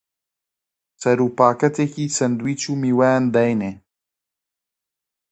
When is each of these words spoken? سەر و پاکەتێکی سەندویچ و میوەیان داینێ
سەر 1.01 1.17
و 1.25 1.27
پاکەتێکی 1.37 2.13
سەندویچ 2.17 2.61
و 2.67 2.73
میوەیان 2.83 3.23
داینێ 3.35 3.71